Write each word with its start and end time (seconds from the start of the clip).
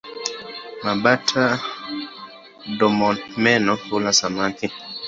Mabata-domomeno 0.83 3.73
hula 3.89 4.11
samaki. 4.19 4.67